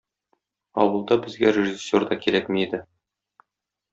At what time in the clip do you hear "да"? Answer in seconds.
2.13-2.19